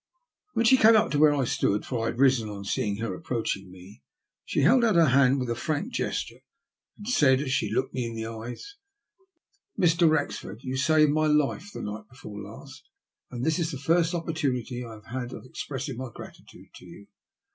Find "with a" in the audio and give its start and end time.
5.39-5.53